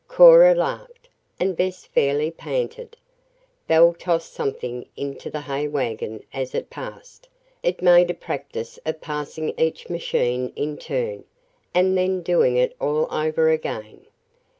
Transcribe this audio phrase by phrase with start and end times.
[0.07, 2.97] Cora laughed, and Bess fairly panted.
[3.67, 7.29] Belle tossed something into the hay wagon as it passed
[7.61, 11.23] it made a practice of passing each machine in turn,
[11.75, 14.07] and then doing it all over again.